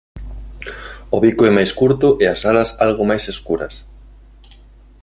O 1.15 1.17
bico 1.23 1.43
é 1.49 1.51
máis 1.57 1.71
curto 1.79 2.07
e 2.23 2.25
as 2.33 2.41
alas 2.51 2.69
algo 2.85 3.03
máis 3.11 3.23
escuras. 3.33 3.75